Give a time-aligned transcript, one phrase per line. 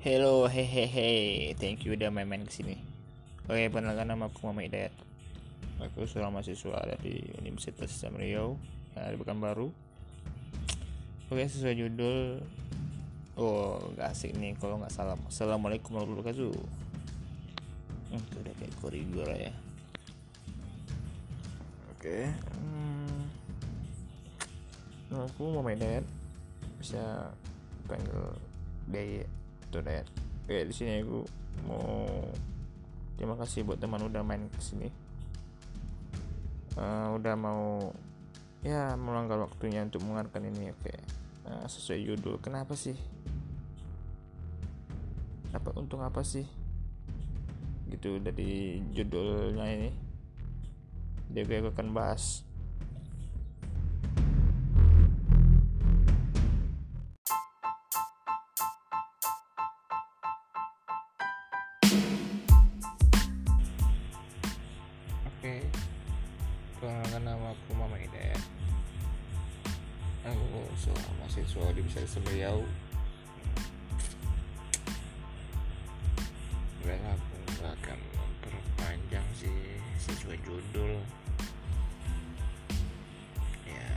[0.00, 2.80] Hello, hehehe, thank you udah main-main ke sini.
[3.44, 4.96] Oke, perkenalkan nama aku Muhammad Hidayat.
[5.76, 8.56] Aku seorang mahasiswa dari Universitas Islam Riau
[8.96, 9.68] yang ada Pekanbaru.
[11.28, 12.40] Oke, sesuai judul,
[13.36, 15.20] oh gak asik nih kalau nggak salam.
[15.28, 16.56] Assalamualaikum warahmatullahi wabarakatuh.
[18.08, 19.52] Hmm, udah kayak koridor ya.
[21.92, 22.24] Oke,
[22.56, 23.20] hmm,
[25.12, 26.06] nama aku Muhammad Hidayat.
[26.80, 27.36] Bisa
[27.84, 28.32] panggil
[28.88, 29.28] Day
[29.78, 30.10] Dayat.
[30.42, 31.22] Oke, di sini aku
[31.70, 32.10] mau
[33.14, 34.90] terima kasih buat teman udah main ke sini
[36.80, 37.92] uh, udah mau
[38.60, 40.94] ya melanggar waktunya untuk mendengarkan ini oke.
[41.48, 42.36] Uh, sesuai judul.
[42.38, 42.94] Kenapa sih?
[45.50, 46.44] Dapat untung apa sih?
[47.90, 49.90] Gitu dari judulnya ini.
[51.30, 52.42] Jadi gue akan bahas
[70.80, 72.64] Seorang mahasiswa di Besar Riau.
[76.88, 79.52] Well, aku akan memperpanjang sih
[80.00, 80.96] sesuai judul.
[83.68, 83.88] Ya,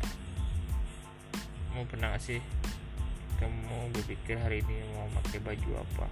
[1.72, 2.44] mau pernah gak sih
[3.39, 6.08] kamu berpikir hari ini mau pakai baju apa?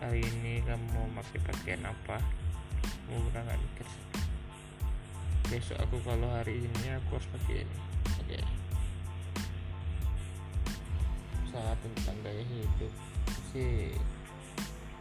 [0.00, 2.18] Hari ini kamu mau pakai pakaian apa?
[3.10, 3.86] mau pernah nggak mikir
[5.50, 7.76] besok aku kalau hari ini aku harus pakai ini
[11.50, 12.92] salah tentang gaya hidup.
[13.50, 13.90] Sih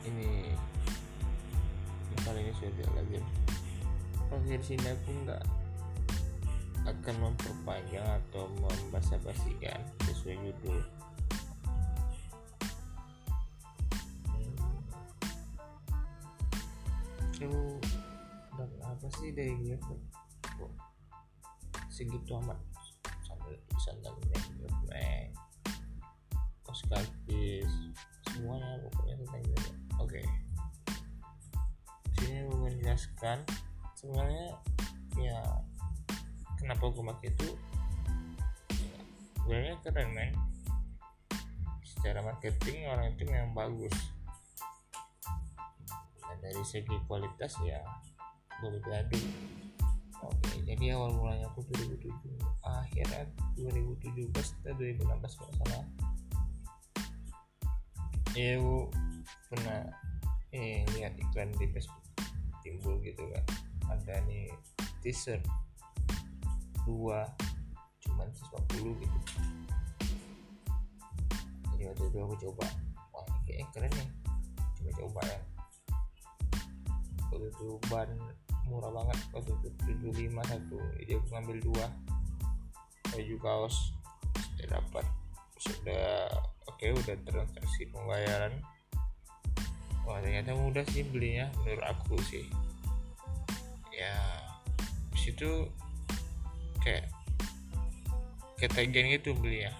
[0.09, 0.49] ini
[2.25, 3.21] kali ini sudah lagi
[4.49, 5.43] di sini aku nggak
[6.89, 9.77] akan memperpanjang atau membasa-basikan
[10.09, 10.81] sesuai judul.
[17.39, 17.79] Lu
[18.57, 20.73] dan apa sih dari gue kok
[21.93, 22.57] segitu amat?
[23.23, 25.48] Sambil sandal nek kos
[26.87, 27.65] kaki
[28.29, 30.21] semuanya pokoknya tentang itu oke.
[32.15, 33.37] Sini gue menjelaskan
[33.99, 34.47] sebenarnya
[35.19, 35.39] ya
[36.61, 37.49] kenapa gue pakai itu?
[39.43, 40.31] Sebenarnya keren men.
[41.83, 43.95] Secara marketing orang itu memang bagus.
[46.39, 47.83] Dari segi kualitas ya
[48.59, 49.19] boleh diadu
[50.19, 52.11] oke jadi awal mulanya aku 2007
[52.59, 55.83] akhiran 2017 atau 2016 kalau salah
[58.59, 58.77] aku
[59.49, 59.81] pernah
[60.53, 62.03] eh lihat iklan di Facebook
[62.61, 63.43] timbul gitu kan.
[63.89, 64.53] Ada nih
[65.01, 65.41] t-shirt
[66.85, 67.25] dua
[68.05, 68.27] cuman
[68.73, 69.17] 140 gitu.
[71.75, 72.65] Jadi waktu itu aku coba.
[73.15, 74.09] Wah ini kayaknya keren nih.
[74.75, 75.39] Coba coba ya.
[77.29, 78.09] Waktu itu ban
[78.67, 79.19] murah banget.
[79.31, 79.67] Waktu itu
[80.11, 80.77] 75 satu.
[81.01, 81.85] Jadi aku ngambil dua.
[83.09, 83.75] Baju kaos
[84.55, 85.05] sudah dapat.
[85.59, 86.29] Sudah
[86.79, 88.55] oke udah transaksi pembayaran.
[90.07, 92.47] Wah ternyata mudah sih belinya menurut aku sih.
[93.91, 94.15] Ya
[95.11, 95.67] situ
[96.79, 97.11] kayak
[98.63, 99.75] ketagihan gitu belinya.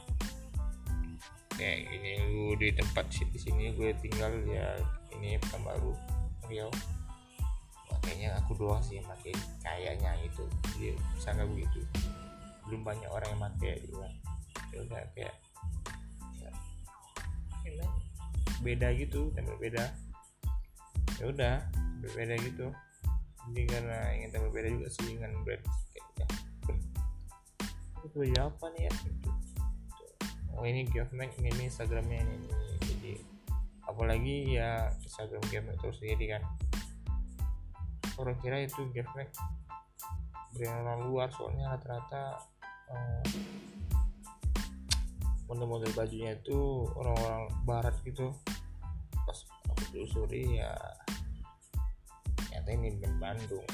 [1.56, 4.76] Kayak ini lu di tempat di sini gue tinggal ya
[5.16, 5.96] ini baru
[6.52, 6.68] Riau
[8.04, 9.32] kayaknya aku doang sih pakai
[9.64, 10.44] kayaknya itu.
[10.76, 11.80] Dia sangat begitu.
[12.68, 14.12] Belum banyak orang yang pakai juga
[14.76, 15.36] ya udah kayak
[18.64, 19.86] beda gitu tampil beda.
[21.20, 21.56] Ya udah
[22.04, 22.68] berbeda gitu.
[23.50, 25.64] Jadi karena ingin tampil beda juga sih dengan kayak
[26.20, 26.28] ya
[28.00, 28.94] itu baju apa nih ya?
[30.56, 32.50] Oh ini Geofmax ini, ini Instagramnya ini, ini.
[32.84, 33.14] Jadi
[33.86, 36.44] apalagi ya Instagram Geofmax terus jadi kan.
[38.20, 39.32] Orang kira itu Geofmax
[40.58, 42.42] brand luar soalnya rata-rata
[42.92, 43.24] um,
[45.50, 48.30] model-model bajunya itu orang-orang barat gitu.
[49.26, 49.40] Pas
[49.74, 50.78] aku telusuri ya
[52.38, 53.68] ternyata ini brand Bandung.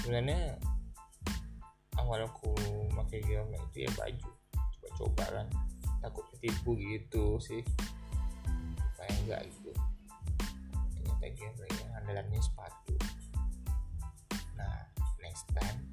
[0.00, 0.54] Sebenarnya
[1.98, 2.54] awal aku
[2.94, 5.46] pakai Geofmax itu ya baju coba-coba kan.
[5.98, 7.66] Takut ketipu gitu sih.
[8.94, 9.74] Supaya enggak gitu.
[10.94, 11.26] Ternyata
[11.74, 12.94] yang andalannya sepatu.
[14.54, 14.86] Nah
[15.18, 15.85] next time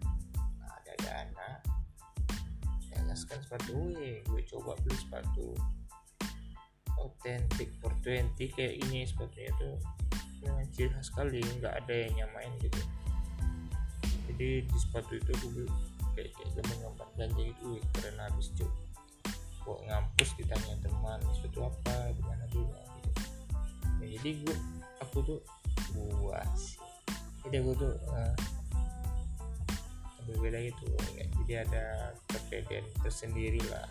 [3.23, 5.55] gaskan sepatu gue gue coba beli sepatu
[6.99, 9.79] authentic for 20 kayak ini sepatunya tuh
[10.43, 12.83] dengan ciri khas sekali nggak ada yang nyamain gitu.
[14.27, 15.63] Jadi di sepatu itu gue
[16.19, 18.67] kayak kayak gambar-gambar ganja itu keren habis cuy
[19.63, 21.95] kok ngampus ditanya teman itu apa?
[22.19, 22.75] Gimana dulu?
[22.75, 23.11] Gitu.
[24.03, 24.55] ya, jadi gue
[24.99, 25.39] aku tuh
[25.95, 26.75] buah sih.
[27.47, 28.35] Jadi aku tuh uh,
[30.27, 30.73] berbeda ya.
[31.43, 31.85] jadi ada
[32.31, 33.87] kepedean tersendiri lah.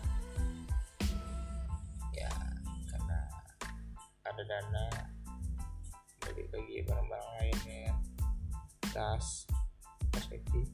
[2.13, 2.31] Ya
[2.89, 3.19] karena
[4.25, 4.87] ada dana
[6.23, 7.93] bagi bagi barang-barang lainnya
[8.93, 9.49] tas
[10.13, 10.69] perspektif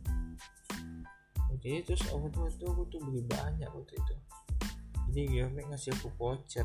[1.59, 4.15] jadi terus waktu itu aku tuh beli banyak waktu itu.
[5.11, 6.63] Jadi Geomek ngasih aku voucher.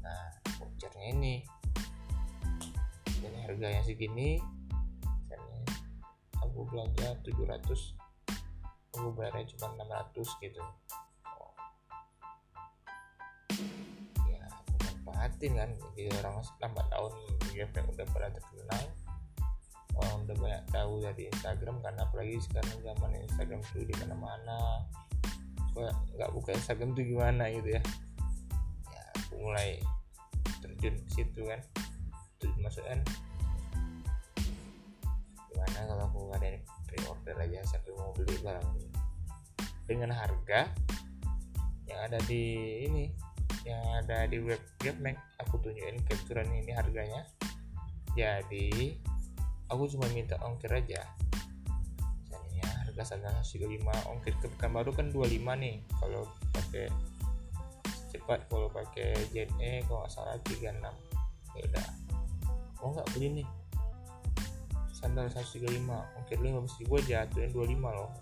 [0.00, 1.36] Nah vouchernya ini.
[3.20, 4.40] Dan harganya segini
[6.52, 7.96] aku belanja 700
[8.92, 9.72] aku bayarnya cuma
[10.12, 10.60] 600 gitu.
[14.28, 15.70] Ya aku manfaatin kan.
[15.72, 17.12] Jadi orang lambat tahun
[17.56, 18.82] Geomek udah pada terkenal.
[19.96, 24.60] Orang udah banyak tahu dari Instagram karena apalagi sekarang zaman Instagram tuh di mana-mana.
[26.12, 27.82] Nggak buka Instagram tuh gimana gitu ya.
[28.92, 29.80] Ya aku mulai
[30.60, 31.60] terjun ke situ kan.
[32.36, 33.00] Terjun masukan
[35.72, 36.48] gimana kalau aku ada
[36.84, 38.88] pre-order aja sampai mau beli barang ini.
[39.88, 40.68] Dengan harga
[41.88, 42.44] yang ada di
[42.84, 43.04] ini
[43.64, 47.24] yang ada di web Gapmek aku tunjukin capturean ini harganya.
[48.12, 49.00] Jadi
[49.72, 51.08] aku cuma minta ongkir aja.
[52.28, 53.80] Misalnya harga sana 35
[54.12, 55.80] ongkir ke baru kan 25 nih.
[55.88, 56.92] Kalau pakai
[58.12, 60.68] cepat kalau pakai JNE kalau nggak salah 36
[61.56, 61.88] ya udah.
[62.84, 63.48] Oh nggak beli nih
[65.02, 68.14] sandal 135 ongkir 15 ribu aja tuh yang 25 loh.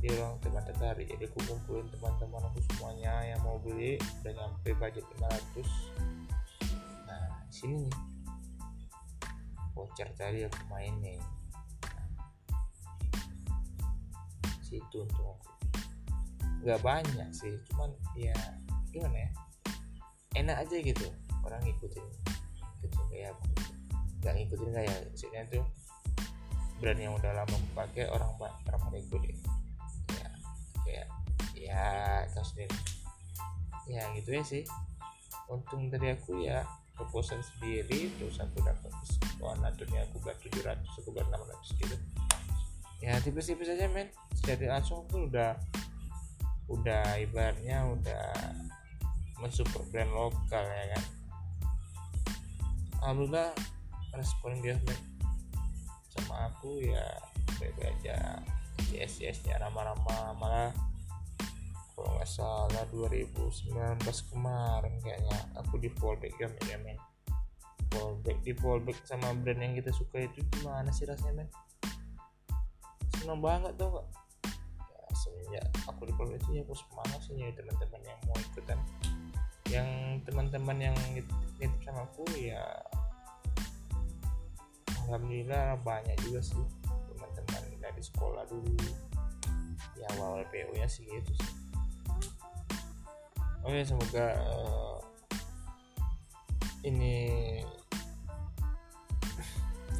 [0.00, 4.72] Dia orang teman tertarik jadi aku kumpulin teman-teman aku semuanya yang mau beli udah nyampe
[4.80, 5.60] budget 500
[7.04, 7.96] nah sini nih.
[9.76, 11.20] Voucher tadi aku mainin
[14.64, 15.52] situ untuk aku.
[16.64, 18.32] Nggak banyak sih cuman ya
[18.88, 19.30] gimana ya?
[20.32, 21.12] Enak aja gitu
[21.44, 22.08] orang ngikutin.
[22.80, 23.71] Ngikutin kayak apa
[24.22, 25.64] nggak ngikutin kayak maksudnya tuh
[26.78, 29.36] brand yang udah lama aku pakai orang orang pada ikutin
[30.14, 30.28] ya
[30.86, 31.06] kayak
[31.58, 31.82] ya
[32.42, 32.74] sendiri
[33.90, 34.62] ya gitu ya sih.
[35.50, 36.62] Untung dari aku ya
[36.94, 41.96] proposal sendiri terus aku dapat diskon akhirnya aku bayar 700 aku bayar 600 gitu.
[43.02, 44.08] Ya tipis-tipis aja men.
[44.46, 45.58] Jadi langsung pun udah
[46.70, 48.26] udah ibaratnya udah
[49.42, 51.04] mensupport brand lokal ya kan.
[53.02, 53.50] Alhamdulillah
[54.12, 54.76] respon dia
[56.12, 57.04] sama aku ya
[57.56, 58.40] baik-baik aja.
[58.92, 60.36] Yes yes nya ramah-ramah.
[60.36, 60.70] Malah
[61.96, 63.72] kalau nggak salah 2019
[64.32, 66.98] kemarin kayaknya aku di fallback ya men, ya men.
[67.92, 71.48] Fallback di fallback sama brand yang kita suka itu gimana sih rasanya men?
[73.16, 74.06] Seneng banget tuh kak
[74.92, 78.78] ya semenjak aku di fallback itu ya aku semangat sih nyari teman-teman yang mau ikutan.
[79.72, 79.88] Yang
[80.28, 82.60] teman-teman yang nitip sama aku ya
[85.12, 88.72] alhamdulillah banyak juga sih teman-teman dari sekolah dulu.
[90.00, 91.52] Ya awal PO nya sih gitu sih.
[93.60, 94.96] Oke oh semoga uh,
[96.88, 97.60] ini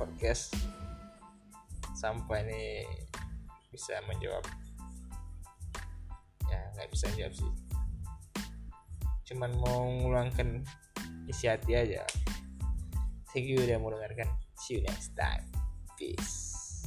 [0.00, 0.56] podcast
[1.92, 2.64] sampai ini
[3.68, 4.48] bisa menjawab.
[6.48, 7.52] Ya nggak bisa jawab sih.
[9.28, 10.64] Cuman mau ngulangkan
[11.28, 12.00] isi hati aja.
[13.36, 15.42] Thank you udah mau dengarkan see you next time.
[15.98, 16.86] Peace.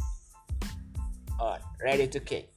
[1.39, 2.54] On ready to kick